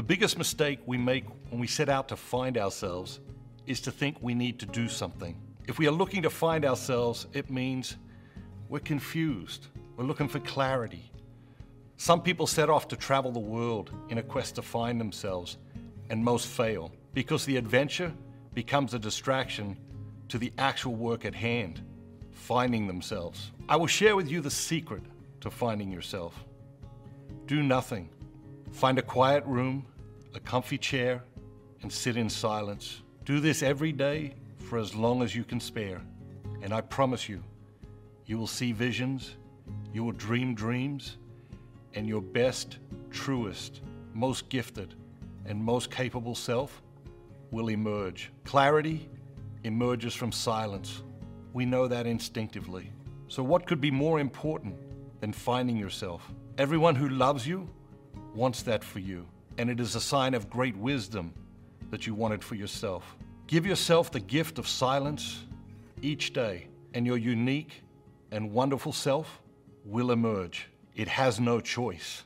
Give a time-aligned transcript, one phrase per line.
[0.00, 3.20] The biggest mistake we make when we set out to find ourselves
[3.66, 5.36] is to think we need to do something.
[5.68, 7.98] If we are looking to find ourselves, it means
[8.70, 9.66] we're confused.
[9.98, 11.12] We're looking for clarity.
[11.98, 15.58] Some people set off to travel the world in a quest to find themselves,
[16.08, 18.10] and most fail because the adventure
[18.54, 19.76] becomes a distraction
[20.30, 21.82] to the actual work at hand,
[22.32, 23.50] finding themselves.
[23.68, 25.02] I will share with you the secret
[25.42, 26.42] to finding yourself.
[27.44, 28.08] Do nothing.
[28.72, 29.86] Find a quiet room,
[30.34, 31.24] a comfy chair,
[31.82, 33.02] and sit in silence.
[33.24, 36.00] Do this every day for as long as you can spare.
[36.62, 37.42] And I promise you,
[38.26, 39.36] you will see visions,
[39.92, 41.18] you will dream dreams,
[41.94, 42.78] and your best,
[43.10, 43.80] truest,
[44.14, 44.94] most gifted,
[45.46, 46.82] and most capable self
[47.50, 48.30] will emerge.
[48.44, 49.08] Clarity
[49.64, 51.02] emerges from silence.
[51.52, 52.92] We know that instinctively.
[53.28, 54.76] So, what could be more important
[55.20, 56.32] than finding yourself?
[56.58, 57.68] Everyone who loves you
[58.40, 59.26] wants that for you,
[59.58, 61.30] and it is a sign of great wisdom
[61.90, 63.14] that you want it for yourself.
[63.46, 65.44] Give yourself the gift of silence
[66.00, 67.82] each day, and your unique
[68.30, 69.42] and wonderful self
[69.84, 70.68] will emerge.
[70.96, 72.24] It has no choice.